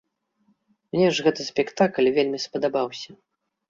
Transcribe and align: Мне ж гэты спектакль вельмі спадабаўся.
Мне 0.95 1.07
ж 1.19 1.27
гэты 1.29 1.41
спектакль 1.51 2.13
вельмі 2.19 2.43
спадабаўся. 2.51 3.09